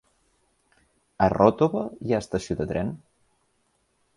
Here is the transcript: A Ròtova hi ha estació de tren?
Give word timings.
A 1.27 1.27
Ròtova 1.33 1.83
hi 2.07 2.15
ha 2.17 2.23
estació 2.25 2.59
de 2.63 2.67
tren? 2.73 2.91